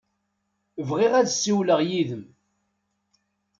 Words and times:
Bɣiɣ 0.87 1.13
ad 1.15 1.27
ssiwleɣ 1.31 1.79
yid-m. 1.89 2.23